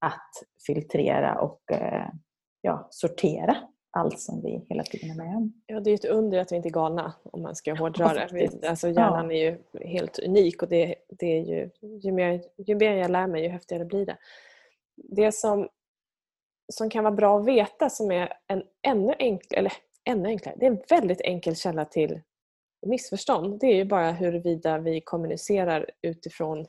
att 0.00 0.30
filtrera 0.66 1.40
och 1.40 1.72
eh, 1.72 2.08
ja, 2.60 2.88
sortera 2.90 3.56
allt 3.96 4.20
som 4.20 4.42
vi 4.42 4.66
hela 4.68 4.82
tiden 4.82 5.10
är 5.10 5.24
med 5.24 5.36
om. 5.36 5.52
Ja, 5.66 5.80
det 5.80 5.90
är 5.90 5.94
ett 5.94 6.04
under 6.04 6.38
att 6.38 6.52
vi 6.52 6.56
inte 6.56 6.68
är 6.68 6.70
galna 6.70 7.14
om 7.24 7.42
man 7.42 7.54
ska 7.54 7.74
hårdra 7.74 8.14
det. 8.14 8.68
Alltså, 8.68 8.88
hjärnan 8.88 9.30
är 9.30 9.44
ju 9.44 9.58
helt 9.88 10.18
unik 10.18 10.62
och 10.62 10.68
det, 10.68 10.94
det 11.08 11.26
är 11.26 11.44
ju, 11.44 11.70
ju, 12.02 12.12
mer, 12.12 12.42
ju 12.56 12.74
mer 12.74 12.96
jag 12.96 13.10
lär 13.10 13.26
mig 13.26 13.42
ju 13.42 13.48
häftigare 13.48 13.84
blir 13.84 14.06
det. 14.06 14.16
Det 14.96 15.32
som, 15.32 15.68
som 16.72 16.90
kan 16.90 17.04
vara 17.04 17.14
bra 17.14 17.38
att 17.38 17.46
veta 17.46 17.90
som 17.90 18.10
är 18.10 18.32
en 18.46 18.62
ännu 18.86 19.14
enklare, 19.18 19.58
eller 19.58 19.72
ännu 20.04 20.28
enklare, 20.28 20.56
det 20.58 20.66
är 20.66 20.70
en 20.70 20.82
väldigt 20.88 21.20
enkel 21.20 21.56
källa 21.56 21.84
till 21.84 22.20
missförstånd. 22.86 23.60
Det 23.60 23.66
är 23.66 23.76
ju 23.76 23.84
bara 23.84 24.12
huruvida 24.12 24.78
vi 24.78 25.00
kommunicerar 25.00 25.90
utifrån 26.02 26.66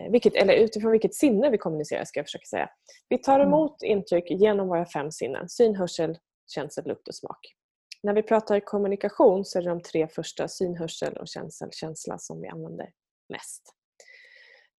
Eh, 0.00 0.10
vilket, 0.10 0.34
eller 0.34 0.54
utifrån 0.54 0.92
vilket 0.92 1.14
sinne 1.14 1.50
vi 1.50 1.58
kommunicerar 1.58 2.04
ska 2.04 2.18
jag 2.18 2.26
försöka 2.26 2.46
säga. 2.46 2.70
Vi 3.08 3.18
tar 3.18 3.40
mm. 3.40 3.48
emot 3.48 3.82
intryck 3.82 4.30
genom 4.30 4.68
våra 4.68 4.86
fem 4.86 5.12
sinnen. 5.12 5.48
Syn, 5.48 5.76
hörsel, 5.76 6.18
känsel, 6.54 6.86
lukt 6.86 7.08
och 7.08 7.14
smak. 7.14 7.54
När 8.02 8.14
vi 8.14 8.22
pratar 8.22 8.60
kommunikation 8.60 9.44
så 9.44 9.58
är 9.58 9.62
det 9.62 9.68
de 9.68 9.82
tre 9.82 10.08
första, 10.08 10.48
syn, 10.48 10.76
hörsel 10.76 11.16
och 11.16 11.28
känsel, 11.28 11.68
känsla 11.72 12.18
som 12.18 12.40
vi 12.40 12.48
använder 12.48 12.90
mest. 13.28 13.74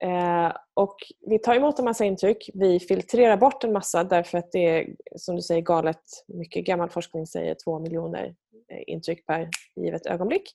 Eh, 0.01 0.53
och 0.73 0.95
vi 1.27 1.39
tar 1.39 1.55
emot 1.55 1.79
en 1.79 1.85
massa 1.85 2.05
intryck. 2.05 2.49
Vi 2.53 2.79
filtrerar 2.79 3.37
bort 3.37 3.63
en 3.63 3.73
massa 3.73 4.03
därför 4.03 4.37
att 4.37 4.51
det 4.51 4.65
är, 4.65 4.95
som 5.15 5.35
du 5.35 5.41
säger, 5.41 5.61
galet. 5.61 6.01
Mycket 6.27 6.65
gammal 6.65 6.89
forskning 6.89 7.27
säger 7.27 7.55
två 7.65 7.79
miljoner 7.79 8.35
eh, 8.71 8.83
intryck 8.87 9.25
per 9.25 9.49
givet 9.75 10.05
ögonblick. 10.05 10.53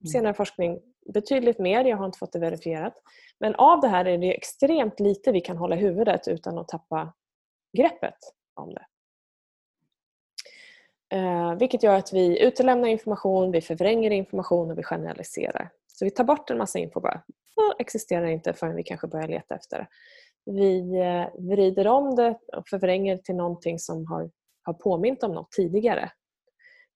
Mm. 0.00 0.10
Senare 0.10 0.34
forskning 0.34 0.80
betydligt 1.12 1.58
mer, 1.58 1.84
jag 1.84 1.96
har 1.96 2.06
inte 2.06 2.18
fått 2.18 2.32
det 2.32 2.38
verifierat. 2.38 2.94
Men 3.40 3.54
av 3.54 3.80
det 3.80 3.88
här 3.88 4.04
är 4.04 4.18
det 4.18 4.36
extremt 4.36 5.00
lite 5.00 5.32
vi 5.32 5.40
kan 5.40 5.56
hålla 5.56 5.76
i 5.76 5.78
huvudet 5.78 6.28
utan 6.28 6.58
att 6.58 6.68
tappa 6.68 7.12
greppet 7.76 8.18
om 8.54 8.74
det. 8.74 8.86
Eh, 11.16 11.54
vilket 11.54 11.82
gör 11.82 11.94
att 11.94 12.12
vi 12.12 12.42
utelämnar 12.42 12.88
information, 12.88 13.50
vi 13.50 13.60
förvränger 13.60 14.10
information 14.10 14.70
och 14.70 14.78
vi 14.78 14.82
generaliserar. 14.82 15.70
Så 15.86 16.04
vi 16.04 16.10
tar 16.10 16.24
bort 16.24 16.50
en 16.50 16.58
massa 16.58 16.78
info 16.78 17.00
bara. 17.00 17.22
Existerar 17.78 18.26
inte 18.26 18.52
förrän 18.52 18.76
vi 18.76 18.82
kanske 18.82 19.06
börjar 19.06 19.28
leta 19.28 19.54
efter 19.54 19.78
det. 19.78 19.86
Vi 20.52 20.98
eh, 21.00 21.46
vrider 21.48 21.86
om 21.86 22.16
det 22.16 22.38
och 22.56 22.68
förvränger 22.68 23.16
till 23.16 23.36
någonting 23.36 23.78
som 23.78 24.06
har, 24.06 24.30
har 24.62 24.74
påmint 24.74 25.22
om 25.22 25.32
något 25.32 25.52
tidigare. 25.52 26.10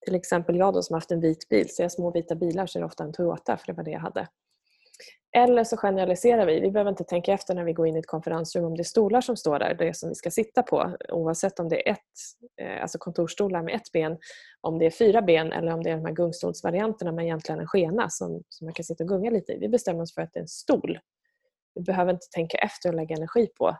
Till 0.05 0.15
exempel 0.15 0.57
jag 0.57 0.75
då 0.75 0.83
som 0.83 0.95
haft 0.95 1.11
en 1.11 1.21
vit 1.21 1.49
bil, 1.49 1.69
ser 1.69 1.85
jag 1.85 1.93
små 1.93 2.11
vita 2.11 2.35
bilar 2.35 2.67
så 2.67 2.79
är 2.79 2.81
det 2.81 2.87
ofta 2.87 3.05
en 3.05 3.13
Toyota 3.13 3.57
för 3.57 3.67
det 3.67 3.73
var 3.73 3.85
det 3.85 3.91
jag 3.91 4.01
hade. 4.01 4.29
Eller 5.37 5.65
så 5.65 5.77
generaliserar 5.77 6.47
vi. 6.47 6.61
Vi 6.61 6.71
behöver 6.71 6.91
inte 6.91 7.05
tänka 7.05 7.33
efter 7.33 7.55
när 7.55 7.65
vi 7.65 7.73
går 7.73 7.87
in 7.87 7.97
i 7.97 7.99
ett 7.99 8.07
konferensrum 8.07 8.65
om 8.65 8.77
det 8.77 8.83
är 8.83 8.85
stolar 8.85 9.21
som 9.21 9.37
står 9.37 9.59
där, 9.59 9.75
det 9.75 9.97
som 9.97 10.09
vi 10.09 10.15
ska 10.15 10.31
sitta 10.31 10.63
på. 10.63 10.97
Oavsett 11.09 11.61
om 11.61 11.69
det 11.69 11.89
är 11.89 11.93
ett, 11.93 11.99
eh, 12.63 12.83
alltså 12.83 12.99
kontorsstolar 12.99 13.63
med 13.63 13.75
ett 13.75 13.93
ben, 13.93 14.19
om 14.61 14.79
det 14.79 14.87
är 14.87 14.91
fyra 14.91 15.23
ben 15.23 15.53
eller 15.53 15.73
om 15.73 15.83
det 15.83 15.91
är 15.91 15.97
de 15.97 16.05
här 16.05 16.13
gungstolsvarianterna 16.13 17.13
med 17.13 17.25
egentligen 17.25 17.61
en 17.61 17.67
skena 17.67 18.11
som, 18.11 18.43
som 18.49 18.65
man 18.67 18.75
kan 18.75 18.85
sitta 18.85 19.05
och 19.05 19.09
gunga 19.09 19.31
lite 19.31 19.53
i. 19.53 19.59
Vi 19.59 19.69
bestämmer 19.69 20.03
oss 20.03 20.15
för 20.15 20.23
att 20.23 20.33
det 20.33 20.39
är 20.39 20.43
en 20.43 20.49
stol. 20.49 20.99
Vi 21.75 21.83
behöver 21.83 22.13
inte 22.13 22.27
tänka 22.35 22.59
efter 22.59 22.89
och 22.89 22.95
lägga 22.95 23.17
energi 23.17 23.47
på 23.59 23.77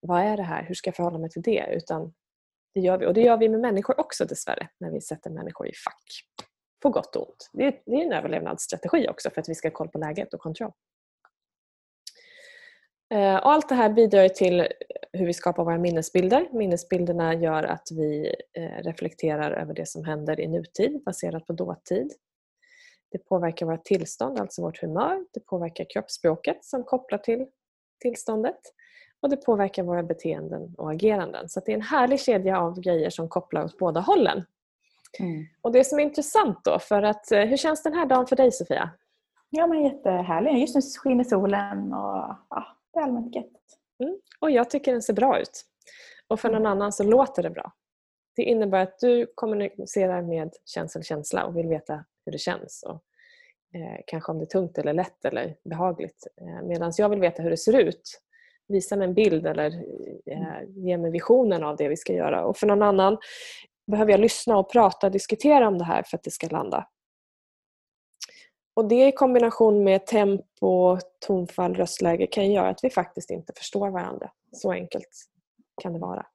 vad 0.00 0.20
är 0.20 0.36
det 0.36 0.42
här, 0.42 0.62
hur 0.62 0.74
ska 0.74 0.88
jag 0.88 0.96
förhålla 0.96 1.18
mig 1.18 1.30
till 1.30 1.42
det? 1.42 1.66
Utan 1.72 2.14
det 2.74 2.80
gör 2.80 2.98
vi. 2.98 3.06
Och 3.06 3.14
det 3.14 3.20
gör 3.20 3.36
vi 3.36 3.48
med 3.48 3.60
människor 3.60 4.00
också 4.00 4.24
dessvärre, 4.24 4.68
när 4.80 4.90
vi 4.90 5.00
sätter 5.00 5.30
människor 5.30 5.68
i 5.68 5.72
fack. 5.84 6.04
På 6.80 6.90
gott 6.90 7.16
och 7.16 7.28
ont. 7.28 7.50
Det 7.52 7.64
är, 7.64 7.82
det 7.86 7.96
är 7.96 8.06
en 8.06 8.12
överlevnadsstrategi 8.12 9.08
också 9.08 9.30
för 9.30 9.40
att 9.40 9.48
vi 9.48 9.54
ska 9.54 9.68
ha 9.68 9.72
koll 9.72 9.88
på 9.88 9.98
läget 9.98 10.34
och 10.34 10.40
kontroll. 10.40 10.72
Eh, 13.14 13.36
och 13.36 13.52
allt 13.52 13.68
det 13.68 13.74
här 13.74 13.90
bidrar 13.90 14.28
till 14.28 14.68
hur 15.12 15.26
vi 15.26 15.34
skapar 15.34 15.64
våra 15.64 15.78
minnesbilder. 15.78 16.48
Minnesbilderna 16.52 17.34
gör 17.34 17.62
att 17.62 17.88
vi 17.90 18.34
eh, 18.52 18.82
reflekterar 18.82 19.50
över 19.50 19.74
det 19.74 19.88
som 19.88 20.04
händer 20.04 20.40
i 20.40 20.48
nutid 20.48 21.02
baserat 21.04 21.46
på 21.46 21.52
dåtid. 21.52 22.12
Det 23.10 23.18
påverkar 23.18 23.66
vårt 23.66 23.84
tillstånd, 23.84 24.38
alltså 24.38 24.62
vårt 24.62 24.82
humör. 24.82 25.24
Det 25.34 25.40
påverkar 25.40 25.86
kroppsspråket 25.90 26.64
som 26.64 26.84
kopplar 26.84 27.18
till 27.18 27.46
tillståndet 28.00 28.60
och 29.20 29.30
det 29.30 29.36
påverkar 29.36 29.82
våra 29.82 30.02
beteenden 30.02 30.74
och 30.78 30.90
ageranden. 30.90 31.48
Så 31.48 31.60
det 31.66 31.72
är 31.72 31.76
en 31.76 31.82
härlig 31.82 32.20
kedja 32.20 32.60
av 32.60 32.80
grejer 32.80 33.10
som 33.10 33.28
kopplar 33.28 33.64
åt 33.64 33.78
båda 33.78 34.00
hållen. 34.00 34.44
Mm. 35.20 35.46
Och 35.62 35.72
Det 35.72 35.84
som 35.84 35.98
är 35.98 36.02
intressant 36.02 36.64
då, 36.64 36.78
för 36.78 37.02
att 37.02 37.32
eh, 37.32 37.40
hur 37.40 37.56
känns 37.56 37.82
den 37.82 37.94
här 37.94 38.06
dagen 38.06 38.26
för 38.26 38.36
dig 38.36 38.52
Sofia? 38.52 38.90
Ja 39.50 39.66
men 39.66 39.82
jättehärlig. 39.82 40.58
Just 40.58 40.74
nu 40.74 40.80
skiner 41.02 41.24
solen 41.24 41.92
och 41.92 42.36
ja, 42.50 42.76
det 42.92 43.00
är 43.00 43.02
allmänt 43.02 43.34
gött. 43.34 43.52
Mm. 44.02 44.18
Och 44.40 44.50
jag 44.50 44.70
tycker 44.70 44.92
den 44.92 45.02
ser 45.02 45.12
bra 45.12 45.40
ut. 45.40 45.64
Och 46.28 46.40
för 46.40 46.48
någon 46.48 46.60
mm. 46.60 46.72
annan 46.72 46.92
så 46.92 47.04
låter 47.04 47.42
det 47.42 47.50
bra. 47.50 47.72
Det 48.36 48.42
innebär 48.42 48.82
att 48.82 48.98
du 48.98 49.32
kommunicerar 49.34 50.22
med 50.22 50.52
känsel 50.64 51.02
känsla 51.02 51.44
och 51.44 51.56
vill 51.56 51.68
veta 51.68 52.04
hur 52.24 52.32
det 52.32 52.38
känns. 52.38 52.84
Och, 52.86 53.02
eh, 53.78 54.00
kanske 54.06 54.32
om 54.32 54.38
det 54.38 54.44
är 54.44 54.46
tungt 54.46 54.78
eller 54.78 54.92
lätt 54.92 55.24
eller 55.24 55.56
behagligt. 55.64 56.26
Eh, 56.40 56.62
Medan 56.62 56.92
jag 56.98 57.08
vill 57.08 57.20
veta 57.20 57.42
hur 57.42 57.50
det 57.50 57.56
ser 57.56 57.78
ut 57.80 58.20
visa 58.68 58.96
mig 58.96 59.08
en 59.08 59.14
bild 59.14 59.46
eller 59.46 59.66
eh, 60.26 60.62
ge 60.76 60.98
mig 60.98 61.10
visionen 61.10 61.64
av 61.64 61.76
det 61.76 61.88
vi 61.88 61.96
ska 61.96 62.12
göra. 62.12 62.44
Och 62.44 62.56
för 62.56 62.66
någon 62.66 62.82
annan 62.82 63.18
behöver 63.88 64.10
jag 64.10 64.20
lyssna 64.20 64.58
och 64.58 64.72
prata 64.72 65.06
och 65.06 65.12
diskutera 65.12 65.68
om 65.68 65.78
det 65.78 65.84
här 65.84 66.02
för 66.02 66.16
att 66.16 66.22
det 66.22 66.30
ska 66.30 66.48
landa. 66.48 66.88
Och 68.74 68.88
Det 68.88 69.08
i 69.08 69.12
kombination 69.12 69.84
med 69.84 70.06
tempo, 70.06 70.98
tonfall, 71.26 71.74
röstläge 71.74 72.26
kan 72.26 72.52
göra 72.52 72.68
att 72.68 72.84
vi 72.84 72.90
faktiskt 72.90 73.30
inte 73.30 73.52
förstår 73.56 73.90
varandra. 73.90 74.30
Så 74.52 74.72
enkelt 74.72 75.08
kan 75.82 75.92
det 75.92 75.98
vara. 75.98 76.26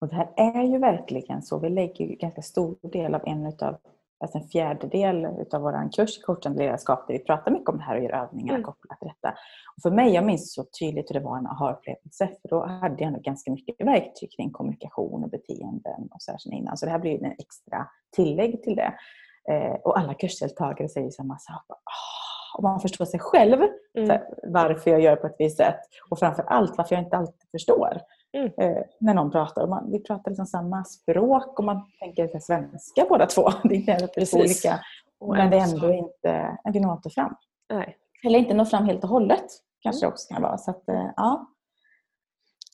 Och 0.00 0.08
Det 0.08 0.14
här 0.14 0.32
är 0.36 0.62
ju 0.62 0.78
verkligen 0.78 1.42
så. 1.42 1.58
Vi 1.58 1.68
lägger 1.68 2.04
ju 2.06 2.14
ganska 2.14 2.42
stor 2.42 2.76
del 2.82 3.14
av 3.14 3.22
en 3.26 3.46
av 3.46 3.76
alltså 4.20 4.38
en 4.38 4.48
fjärdedel 4.48 5.26
av 5.26 5.60
vår 5.60 5.92
kurs 5.92 6.18
i 6.18 6.20
coachande 6.20 6.58
ledarskap 6.58 7.06
där 7.06 7.14
vi 7.14 7.24
pratar 7.24 7.50
mycket 7.50 7.68
om 7.68 7.78
det 7.78 7.84
här 7.84 7.96
och 7.96 8.02
gör 8.02 8.10
övningar 8.10 8.54
mm. 8.54 8.64
kopplat 8.64 8.98
till 8.98 9.08
detta. 9.08 9.36
Och 9.76 9.82
för 9.82 9.90
mig, 9.90 10.14
jag 10.14 10.24
minns 10.24 10.54
så 10.54 10.64
tydligt 10.80 11.10
hur 11.10 11.14
det 11.14 11.24
var 11.24 11.38
en 11.38 11.46
aha-upplevelse 11.46 12.28
för 12.42 12.48
då 12.48 12.66
hade 12.66 13.02
jag 13.02 13.12
nog 13.12 13.22
ganska 13.22 13.50
mycket 13.50 13.86
verktyg 13.86 14.32
kring 14.36 14.50
kommunikation 14.50 15.24
och 15.24 15.30
beteenden 15.30 16.08
och 16.10 16.22
så 16.22 16.30
här 16.32 16.54
innan. 16.54 16.76
Så 16.76 16.86
det 16.86 16.92
här 16.92 16.98
blir 16.98 17.24
en 17.24 17.32
extra 17.38 17.88
tillägg 18.16 18.62
till 18.62 18.76
det. 18.76 18.94
Eh, 19.52 19.74
och 19.74 19.98
alla 19.98 20.14
kursdeltagare 20.14 20.88
säger 20.88 21.10
samma 21.10 21.38
sak. 21.38 21.64
Och 22.56 22.62
man 22.62 22.80
förstår 22.80 23.04
sig 23.04 23.20
själv 23.20 23.58
Mm. 23.98 24.20
Varför 24.42 24.90
jag 24.90 25.00
gör 25.00 25.16
på 25.16 25.26
ett 25.26 25.36
visst 25.38 25.56
sätt. 25.56 25.80
Och 26.10 26.18
framför 26.18 26.42
allt 26.42 26.78
varför 26.78 26.94
jag 26.94 27.04
inte 27.04 27.16
alltid 27.16 27.50
förstår 27.50 28.00
mm. 28.36 28.52
eh, 28.58 28.82
när 29.00 29.14
någon 29.14 29.30
pratar. 29.30 29.66
Man, 29.66 29.90
vi 29.90 30.00
pratar 30.00 30.30
liksom 30.30 30.46
samma 30.46 30.84
språk 30.84 31.58
och 31.58 31.64
man 31.64 31.90
tänker 31.98 32.28
så 32.28 32.40
svenska 32.40 33.06
båda 33.08 33.26
två. 33.26 33.50
Det 33.64 33.74
är 33.74 34.02
inte 34.02 34.06
Precis. 34.06 34.34
olika. 34.34 34.80
Men 35.34 35.50
det 35.50 35.56
är 35.56 35.74
ändå 35.74 35.92
inte, 35.92 36.58
vi 36.72 36.80
når 36.80 36.92
inte 36.92 37.10
fram. 37.10 37.36
Nej. 37.72 37.96
Eller 38.24 38.38
inte 38.38 38.54
når 38.54 38.64
fram 38.64 38.84
helt 38.84 39.04
och 39.04 39.10
hållet. 39.10 39.46
Kanske 39.80 40.06
mm. 40.06 40.12
också 40.12 40.34
kan 40.34 40.42
vara. 40.42 40.58
Så 40.58 40.70
att, 40.70 40.88
eh, 40.88 41.10
ja. 41.16 41.46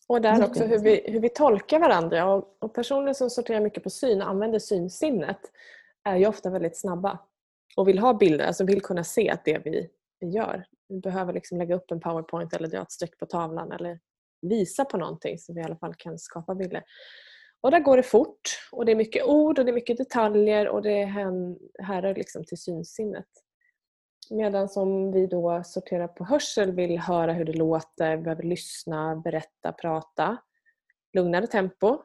Och 0.09 0.21
där 0.21 0.45
också 0.45 0.64
hur 0.64 0.78
vi, 0.78 1.04
hur 1.09 1.21
vi 1.21 1.28
tolkar 1.28 1.78
varandra. 1.81 2.35
Och, 2.35 2.57
och 2.61 2.75
personer 2.75 3.12
som 3.12 3.31
sorterar 3.31 3.61
mycket 3.61 3.83
på 3.83 3.90
syn 3.90 4.23
och 4.23 4.28
använder 4.28 4.59
synsinnet 4.59 5.40
är 6.04 6.16
ju 6.16 6.26
ofta 6.26 6.50
väldigt 6.50 6.81
snabba 6.81 7.19
och 7.76 7.88
vill 7.88 7.99
ha 7.99 8.14
bilder, 8.14 8.47
alltså 8.47 8.64
vill 8.64 8.83
kunna 8.83 9.04
se 9.04 9.31
att 9.31 9.45
det 9.45 9.59
vi, 9.59 9.88
vi 10.21 10.28
gör. 10.28 10.64
Vi 10.88 11.00
behöver 11.00 11.33
liksom 11.33 11.59
lägga 11.59 11.75
upp 11.75 11.90
en 11.90 12.00
powerpoint 12.00 12.52
eller 12.52 12.69
dra 12.69 12.83
ett 12.83 12.92
streck 12.92 13.19
på 13.19 13.26
tavlan 13.26 13.73
eller 13.73 14.00
visa 14.42 14.84
på 14.84 14.96
någonting 14.96 15.38
så 15.38 15.52
vi 15.52 15.61
i 15.61 15.64
alla 15.64 15.76
fall 15.76 15.94
kan 15.94 16.18
skapa 16.18 16.54
bilder. 16.54 16.84
Och 17.61 17.70
där 17.70 17.80
går 17.80 17.96
det 17.96 18.02
fort 18.02 18.40
och 18.72 18.87
det 18.87 18.92
är 18.92 18.96
mycket 18.96 19.25
ord 19.25 19.58
och 19.58 19.64
det 19.64 19.70
är 19.70 19.75
mycket 19.75 19.96
detaljer 19.96 20.68
och 20.68 20.82
det 20.82 21.04
härrör 21.78 22.14
liksom 22.14 22.44
till 22.44 22.58
synsinnet. 22.58 23.28
Medan 24.30 24.68
som 24.68 25.12
vi 25.12 25.26
då 25.26 25.62
sorterar 25.64 26.08
på 26.08 26.25
hörsel 26.25 26.72
vill 26.72 26.99
höra 26.99 27.32
hur 27.32 27.44
det 27.44 27.52
låter, 27.52 28.16
vi 28.16 28.22
behöver 28.22 28.42
lyssna, 28.42 29.16
berätta, 29.16 29.72
prata. 29.72 30.37
Lugnare 31.12 31.46
tempo, 31.46 32.02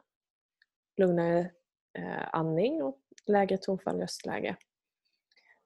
lugnare 0.96 1.50
eh, 1.98 2.28
andning 2.34 2.82
och 2.82 3.00
lägre 3.26 3.58
tonfall, 3.58 4.00
röstläge. 4.00 4.56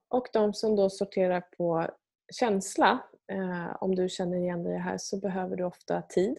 Och 0.09 0.29
de 0.33 0.55
som 0.55 0.77
då 0.77 0.91
sorterar 0.91 1.41
på 1.41 1.87
känsla, 2.33 2.99
eh, 3.33 3.77
om 3.81 3.95
du 3.95 4.09
känner 4.09 4.37
igen 4.37 4.65
dig 4.65 4.79
här 4.79 4.99
så 4.99 5.17
behöver 5.17 5.57
du 5.57 5.65
ofta 5.65 6.03
tid. 6.03 6.39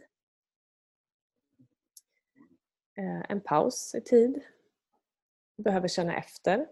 Eh, 2.97 3.31
en 3.31 3.41
paus 3.41 3.95
i 3.95 4.01
tid. 4.01 4.41
Behöver 5.57 5.87
känna 5.87 6.17
efter. 6.17 6.67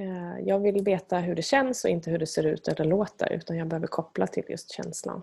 Eh, 0.00 0.38
jag 0.46 0.58
vill 0.58 0.84
veta 0.84 1.18
hur 1.18 1.34
det 1.34 1.42
känns 1.42 1.84
och 1.84 1.90
inte 1.90 2.10
hur 2.10 2.18
det 2.18 2.26
ser 2.26 2.46
ut 2.46 2.68
eller 2.68 2.84
låter 2.84 3.32
utan 3.32 3.56
jag 3.56 3.68
behöver 3.68 3.86
koppla 3.86 4.26
till 4.26 4.44
just 4.48 4.72
känslan. 4.72 5.22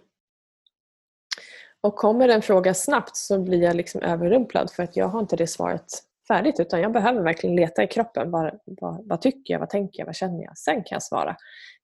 Och 1.82 1.96
kommer 1.96 2.30
en 2.30 2.42
fråga 2.42 2.74
snabbt 2.74 3.16
så 3.16 3.40
blir 3.40 3.62
jag 3.62 3.76
liksom 3.76 4.02
överrumplad 4.02 4.72
för 4.72 4.84
att 4.84 4.96
jag 4.96 5.08
har 5.08 5.20
inte 5.20 5.36
det 5.36 5.48
svaret 5.48 5.86
färdigt 6.28 6.60
utan 6.60 6.82
jag 6.82 6.92
behöver 6.92 7.22
verkligen 7.22 7.56
leta 7.56 7.84
i 7.84 7.88
kroppen. 7.88 8.32
Vad, 8.32 8.60
vad, 8.66 9.08
vad, 9.08 9.22
tycker 9.22 9.54
jag? 9.54 9.60
Vad 9.60 9.70
tänker 9.70 10.00
jag? 10.00 10.06
Vad 10.06 10.16
känner 10.16 10.44
jag? 10.44 10.58
Sen 10.58 10.76
kan 10.76 10.96
jag 10.96 11.04
svara. 11.04 11.38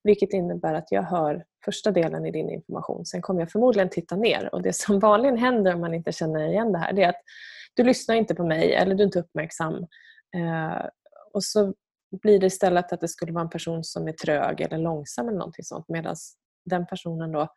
Vilket 0.03 0.33
innebär 0.33 0.73
att 0.73 0.91
jag 0.91 1.03
hör 1.03 1.45
första 1.65 1.91
delen 1.91 2.25
i 2.25 2.31
din 2.31 2.49
information. 2.49 3.05
Sen 3.05 3.21
kommer 3.21 3.41
jag 3.41 3.51
förmodligen 3.51 3.89
titta 3.89 4.15
ner 4.15 4.55
och 4.55 4.61
det 4.61 4.73
som 4.73 4.99
vanligen 5.09 5.37
händer 5.37 5.73
om 5.73 5.81
man 5.81 5.93
inte 5.93 6.11
känner 6.11 6.47
igen 6.47 6.71
det 6.71 6.77
här 6.77 6.93
det 6.93 7.03
är 7.03 7.09
att 7.09 7.23
du 7.81 7.87
lyssnar 7.87 8.15
inte 8.15 8.35
på 8.35 8.45
mig 8.45 8.73
eller 8.73 8.95
du 8.95 9.03
är 9.03 9.05
inte 9.05 9.19
uppmärksam. 9.19 9.75
Eh, 10.37 10.85
och 11.33 11.43
så 11.43 11.73
blir 12.21 12.39
det 12.39 12.45
istället 12.45 12.93
att 12.93 13.01
det 13.01 13.07
skulle 13.07 13.31
vara 13.31 13.43
en 13.43 13.49
person 13.49 13.83
som 13.83 14.07
är 14.07 14.11
trög 14.11 14.61
eller 14.61 14.77
långsam 14.77 15.27
eller 15.27 15.37
någonting 15.37 15.65
sånt 15.65 15.85
medan 15.87 16.15
den 16.65 16.85
personen 16.85 17.31
då 17.31 17.47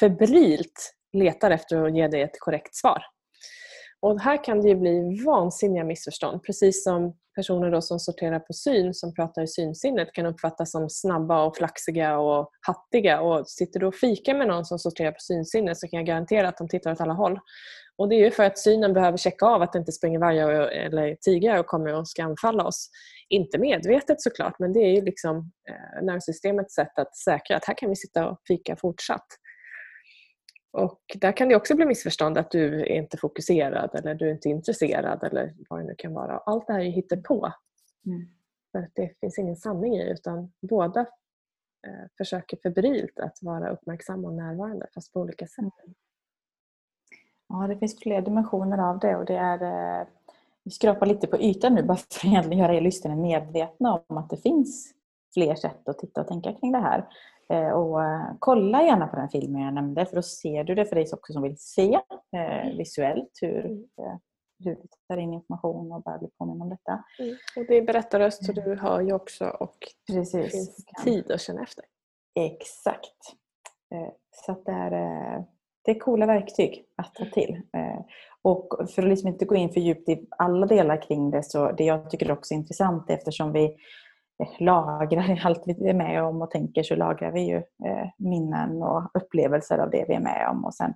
febrilt 0.00 0.94
letar 1.12 1.50
efter 1.50 1.84
att 1.84 1.96
ge 1.96 2.08
dig 2.08 2.22
ett 2.22 2.40
korrekt 2.40 2.74
svar. 2.74 3.02
Och 4.00 4.20
här 4.20 4.44
kan 4.44 4.60
det 4.60 4.68
ju 4.68 4.76
bli 4.76 5.22
vansinniga 5.26 5.84
missförstånd. 5.84 6.42
Precis 6.42 6.84
som 6.84 7.16
personer 7.34 7.70
då 7.70 7.82
som 7.82 7.98
sorterar 7.98 8.38
på 8.38 8.52
syn, 8.52 8.94
som 8.94 9.14
pratar 9.14 9.42
i 9.42 9.46
synsinnet, 9.46 10.12
kan 10.12 10.26
uppfattas 10.26 10.70
som 10.70 10.90
snabba 10.90 11.44
och 11.44 11.56
flaxiga 11.56 12.18
och 12.18 12.50
hattiga. 12.60 13.20
Och 13.20 13.48
sitter 13.48 13.80
du 13.80 13.86
och 13.86 13.94
fikar 13.94 14.34
med 14.34 14.48
någon 14.48 14.64
som 14.64 14.78
sorterar 14.78 15.10
på 15.10 15.20
synsinnet 15.20 15.78
så 15.78 15.88
kan 15.88 15.98
jag 15.98 16.06
garantera 16.06 16.48
att 16.48 16.58
de 16.58 16.68
tittar 16.68 16.92
åt 16.92 17.00
alla 17.00 17.14
håll. 17.14 17.38
Och 17.96 18.08
Det 18.08 18.14
är 18.14 18.24
ju 18.24 18.30
för 18.30 18.42
att 18.42 18.58
synen 18.58 18.92
behöver 18.92 19.18
checka 19.18 19.46
av 19.46 19.62
att 19.62 19.72
det 19.72 19.78
inte 19.78 19.92
springer 19.92 20.18
vargar 20.18 20.50
eller 20.50 21.14
tigrar 21.14 21.58
och 21.58 21.66
kommer 21.66 21.94
och 21.94 22.08
ska 22.08 22.24
anfalla 22.24 22.64
oss. 22.64 22.90
Inte 23.28 23.58
medvetet 23.58 24.22
såklart, 24.22 24.58
men 24.58 24.72
det 24.72 24.80
är 24.80 24.94
ju 24.94 25.02
liksom 25.02 25.52
eh, 25.68 26.04
nervsystemets 26.04 26.74
sätt 26.74 26.98
att 26.98 27.16
säkra 27.16 27.56
att 27.56 27.64
här 27.64 27.74
kan 27.74 27.88
vi 27.88 27.96
sitta 27.96 28.28
och 28.28 28.38
fika 28.48 28.76
fortsatt. 28.76 29.26
Och 30.72 31.00
där 31.14 31.32
kan 31.32 31.48
det 31.48 31.56
också 31.56 31.74
bli 31.76 31.86
missförstånd 31.86 32.38
att 32.38 32.50
du 32.50 32.80
är 32.80 32.86
inte 32.86 33.16
fokuserad 33.16 33.90
eller 33.94 34.14
du 34.14 34.28
är 34.28 34.32
inte 34.32 34.48
intresserad 34.48 35.24
eller 35.24 35.54
vad 35.68 35.80
det 35.80 35.86
nu 35.86 35.94
kan 35.98 36.14
vara. 36.14 36.38
Allt 36.38 36.66
det 36.66 36.72
här 36.72 36.80
är 36.80 36.90
hittepå. 36.90 37.52
Mm. 38.06 38.28
För 38.72 38.88
det 38.94 39.20
finns 39.20 39.38
ingen 39.38 39.56
sanning 39.56 39.96
i 39.96 40.10
utan 40.10 40.52
båda 40.60 41.00
eh, 41.86 42.06
försöker 42.18 42.56
febrilt 42.62 43.18
att 43.18 43.38
vara 43.42 43.70
uppmärksamma 43.70 44.28
och 44.28 44.34
närvarande 44.34 44.86
fast 44.94 45.12
på 45.12 45.20
olika 45.20 45.46
sätt. 45.46 45.58
Mm. 45.58 45.94
Ja, 47.52 47.66
det 47.68 47.76
finns 47.76 48.00
fler 48.00 48.22
dimensioner 48.22 48.90
av 48.90 48.98
det 48.98 49.16
och 49.16 49.24
det 49.24 49.36
är 49.36 49.62
eh, 49.62 50.06
vi 50.64 50.70
skrapar 50.70 51.06
lite 51.06 51.26
på 51.26 51.40
ytan 51.40 51.74
nu 51.74 51.82
bara 51.82 51.96
för 51.96 52.04
att 52.04 52.24
egentligen 52.24 52.58
göra 52.58 52.74
er 52.74 52.80
lyssnare 52.80 53.16
medvetna 53.16 54.02
om 54.08 54.16
att 54.18 54.30
det 54.30 54.36
finns 54.36 54.94
fler 55.34 55.54
sätt 55.54 55.88
att 55.88 55.98
titta 55.98 56.20
och 56.20 56.28
tänka 56.28 56.52
kring 56.52 56.72
det 56.72 56.78
här. 56.78 57.08
Eh, 57.48 57.70
och 57.70 58.04
eh, 58.04 58.26
kolla 58.38 58.82
gärna 58.82 59.06
på 59.06 59.16
den 59.16 59.28
filmen 59.28 59.62
jag 59.62 59.74
nämnde 59.74 60.06
för 60.06 60.16
då 60.16 60.22
ser 60.22 60.64
du 60.64 60.74
det 60.74 60.86
för 60.86 60.96
dig 60.96 61.06
också 61.12 61.32
som 61.32 61.42
vill 61.42 61.56
se 61.58 62.00
mm. 62.36 62.76
visuellt 62.76 63.38
hur, 63.40 63.66
mm. 63.66 63.88
hur 64.64 64.74
vi 64.74 64.88
tar 65.08 65.16
in 65.16 65.32
information 65.32 65.92
och 65.92 66.02
bara 66.02 66.18
blir 66.18 66.30
påminn 66.38 66.62
om 66.62 66.68
detta. 66.68 67.04
Mm. 67.18 67.36
Och 67.56 67.64
det 67.68 67.76
är 67.76 67.82
berättarröst 67.82 68.46
så 68.46 68.52
du 68.52 68.76
hör 68.76 69.00
ju 69.00 69.12
också 69.12 69.48
och 69.48 69.76
Precis. 70.12 70.32
det 70.32 70.48
finns 70.48 70.84
tid 71.04 71.30
att 71.30 71.40
känna 71.40 71.62
efter. 71.62 71.84
Exakt. 72.34 73.16
Så 74.30 74.52
att 74.52 74.64
det, 74.64 74.72
är, 74.72 75.44
det 75.84 75.90
är 75.90 75.98
coola 75.98 76.26
verktyg 76.26 76.84
att 76.96 77.14
ta 77.14 77.24
till. 77.24 77.60
Eh, 77.76 78.00
och 78.42 78.68
för 78.94 79.02
att 79.02 79.08
liksom 79.08 79.28
inte 79.28 79.44
gå 79.44 79.54
in 79.54 79.72
för 79.72 79.80
djupt 79.80 80.08
i 80.08 80.26
alla 80.38 80.66
delar 80.66 81.02
kring 81.02 81.30
det 81.30 81.42
så 81.42 81.72
det 81.72 81.84
jag 81.84 82.10
tycker 82.10 82.30
också 82.30 82.54
är 82.54 82.58
intressant 82.58 83.10
eftersom 83.10 83.52
vi 83.52 83.64
eh, 83.64 84.48
lagrar 84.60 85.40
allt 85.44 85.62
vi 85.66 85.88
är 85.88 85.94
med 85.94 86.22
om 86.24 86.42
och 86.42 86.50
tänker 86.50 86.82
så 86.82 86.96
lagrar 86.96 87.32
vi 87.32 87.40
ju 87.40 87.56
eh, 87.56 88.08
minnen 88.18 88.82
och 88.82 89.10
upplevelser 89.14 89.78
av 89.78 89.90
det 89.90 90.04
vi 90.08 90.14
är 90.14 90.20
med 90.20 90.48
om. 90.50 90.64
Och 90.64 90.74
sen 90.74 90.94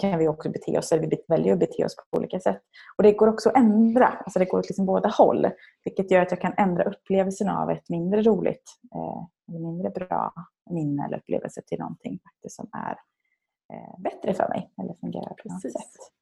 kan 0.00 0.18
vi 0.18 0.28
också 0.28 0.50
bete 0.50 0.78
oss, 0.78 0.92
eller 0.92 1.06
vi 1.06 1.16
väljer 1.28 1.52
att 1.52 1.58
bete 1.58 1.84
oss 1.84 1.96
på 1.96 2.18
olika 2.18 2.40
sätt. 2.40 2.60
Och 2.96 3.02
det 3.02 3.12
går 3.12 3.28
också 3.28 3.48
att 3.48 3.56
ändra, 3.56 4.06
alltså 4.06 4.38
det 4.38 4.44
går 4.44 4.58
åt 4.58 4.68
liksom 4.68 4.86
båda 4.86 5.08
håll. 5.08 5.50
Vilket 5.84 6.10
gör 6.10 6.22
att 6.22 6.30
jag 6.30 6.40
kan 6.40 6.54
ändra 6.56 6.84
upplevelsen 6.84 7.48
av 7.48 7.70
ett 7.70 7.88
mindre 7.88 8.22
roligt, 8.22 8.78
eh, 8.94 9.24
eller 9.48 9.60
mindre 9.60 9.90
bra 9.90 10.32
minne 10.70 11.04
eller 11.06 11.18
upplevelse 11.18 11.62
till 11.66 11.78
någonting 11.78 12.18
faktiskt 12.24 12.56
som 12.56 12.68
är 12.72 12.96
bättre 13.98 14.34
för 14.34 14.48
mig 14.48 14.70
eller 14.82 14.94
fungerar 14.94 15.34
på 15.42 15.48
något 15.48 15.62
sätt. 15.62 15.72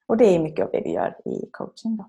Och 0.07 0.17
det 0.17 0.25
är 0.25 0.39
mycket 0.39 0.65
av 0.65 0.71
det 0.71 0.81
vi 0.85 0.93
gör 0.93 1.17
i 1.25 1.51
coaching. 1.51 1.97
Då, 1.97 2.07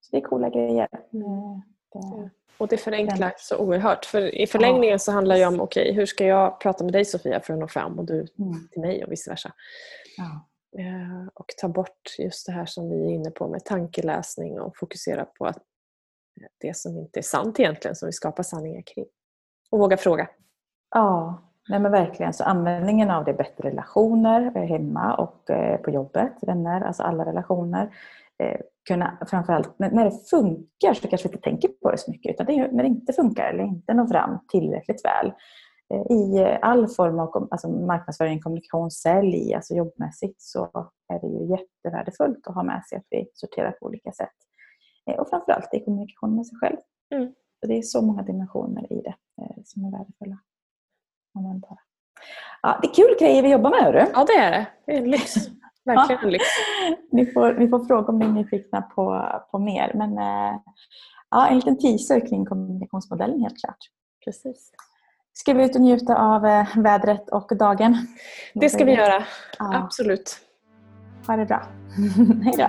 Så 0.00 0.10
det 0.10 0.16
är 0.16 0.20
coola 0.20 0.50
grejer. 0.50 0.88
Mm. 1.12 1.62
Det, 1.92 2.30
och 2.58 2.68
det 2.68 2.76
förenklar 2.76 3.34
så 3.38 3.58
oerhört. 3.58 4.04
För 4.04 4.34
I 4.34 4.46
förlängningen 4.46 4.92
ja. 4.92 4.98
så 4.98 5.12
handlar 5.12 5.36
det 5.36 5.46
om 5.46 5.60
okej, 5.60 5.82
okay, 5.82 5.92
hur 5.92 6.06
ska 6.06 6.26
jag 6.26 6.60
prata 6.60 6.84
med 6.84 6.92
dig 6.92 7.04
Sofia 7.04 7.40
för 7.40 7.52
att 7.52 7.60
nå 7.60 7.68
fram 7.68 7.98
och 7.98 8.04
du 8.04 8.14
mm. 8.38 8.68
till 8.72 8.80
mig 8.80 9.04
och 9.04 9.12
vice 9.12 9.30
versa. 9.30 9.52
Ja. 10.16 10.48
Eh, 10.78 11.28
och 11.34 11.46
ta 11.60 11.68
bort 11.68 12.18
just 12.18 12.46
det 12.46 12.52
här 12.52 12.66
som 12.66 12.90
vi 12.90 13.04
är 13.04 13.10
inne 13.10 13.30
på 13.30 13.48
med 13.48 13.64
tankeläsning 13.64 14.60
och 14.60 14.76
fokusera 14.76 15.24
på 15.24 15.46
att 15.46 15.62
det 16.58 16.76
som 16.76 16.98
inte 16.98 17.20
är 17.20 17.22
sant 17.22 17.60
egentligen, 17.60 17.96
som 17.96 18.06
vi 18.06 18.12
skapar 18.12 18.42
sanningar 18.42 18.82
kring. 18.82 19.06
Och 19.70 19.78
våga 19.78 19.96
fråga. 19.96 20.28
Ja, 20.90 21.42
nej 21.68 21.80
men 21.80 21.92
verkligen. 21.92 22.32
Så 22.32 22.44
användningen 22.44 23.10
av 23.10 23.24
det 23.24 23.32
bättre 23.32 23.68
relationer 23.68 24.66
hemma 24.66 25.14
och 25.14 25.50
eh, 25.50 25.76
på 25.80 25.90
jobbet, 25.90 26.32
vänner, 26.42 26.80
alltså 26.80 27.02
alla 27.02 27.24
relationer 27.24 27.90
Eh, 28.38 28.60
kunna, 28.88 29.18
framförallt 29.30 29.78
när 29.78 30.04
det 30.04 30.28
funkar 30.30 30.94
så 30.94 31.08
kanske 31.08 31.28
vi 31.28 31.34
inte 31.34 31.44
tänker 31.44 31.68
på 31.68 31.90
det 31.90 31.98
så 31.98 32.10
mycket 32.10 32.34
utan 32.34 32.46
det 32.46 32.52
är 32.52 32.72
när 32.72 32.82
det 32.82 32.88
inte 32.88 33.12
funkar 33.12 33.44
eller 33.52 33.64
inte 33.64 33.94
når 33.94 34.06
fram 34.06 34.38
tillräckligt 34.48 35.04
väl. 35.04 35.32
Eh, 35.94 36.16
I 36.16 36.58
all 36.62 36.88
form 36.88 37.18
av 37.18 37.48
alltså 37.50 37.68
marknadsföring, 37.68 38.40
kommunikation, 38.40 38.90
sälj, 38.90 39.54
alltså 39.54 39.74
jobbmässigt 39.74 40.42
så 40.42 40.90
är 41.08 41.20
det 41.20 41.26
ju 41.26 41.50
jättevärdefullt 41.50 42.46
att 42.46 42.54
ha 42.54 42.62
med 42.62 42.84
sig 42.84 42.98
att 42.98 43.06
vi 43.10 43.30
sorterar 43.34 43.70
på 43.70 43.86
olika 43.86 44.12
sätt. 44.12 44.34
Och 45.18 45.28
framförallt 45.28 45.74
i 45.74 45.84
kommunikation 45.84 46.36
med 46.36 46.46
sig 46.46 46.58
själv. 46.58 46.76
Mm. 47.14 47.32
Så 47.60 47.66
det 47.66 47.78
är 47.78 47.82
så 47.82 48.02
många 48.02 48.22
dimensioner 48.22 48.92
i 48.92 49.02
det 49.02 49.14
som 49.64 49.84
är 49.84 49.90
värdefulla. 49.90 50.38
Ja, 52.62 52.78
det 52.82 52.88
är 52.88 52.94
kul 52.94 53.16
grejer 53.20 53.42
vi 53.42 53.50
jobbar 53.50 53.70
med. 53.70 53.82
Hörru. 53.82 54.06
Ja, 54.14 54.24
det 54.24 54.32
är 54.32 54.50
det. 54.50 54.66
Det 54.86 54.92
är 54.92 54.98
en 54.98 55.10
lyx. 55.10 55.34
Verkligen 55.84 56.30
lyx. 56.30 56.44
ni, 57.12 57.26
får, 57.26 57.54
ni 57.54 57.68
får 57.68 57.84
fråga 57.84 58.08
om 58.08 58.18
ni 58.18 58.24
är 58.24 58.30
nyfikna 58.30 58.82
på, 58.82 59.30
på 59.50 59.58
mer. 59.58 59.92
Men 59.94 60.18
eh, 60.18 60.60
ja, 61.30 61.46
en 61.48 61.56
liten 61.56 61.78
teaser 61.78 62.28
kring 62.28 62.46
kommunikationsmodellen 62.46 63.40
helt 63.40 63.60
klart. 63.60 63.78
Precis. 64.24 64.70
Ska 65.32 65.54
vi 65.54 65.64
ut 65.64 65.74
och 65.74 65.80
njuta 65.80 66.16
av 66.16 66.46
eh, 66.46 66.66
vädret 66.76 67.30
och 67.30 67.56
dagen? 67.56 67.96
Det 68.54 68.68
ska 68.68 68.84
vi 68.84 68.92
göra. 68.92 69.24
Ja. 69.58 69.76
Absolut. 69.76 70.38
Ha 71.26 71.36
det 71.36 71.46
bra. 71.46 71.62
Hej 72.44 72.54
då. 72.58 72.68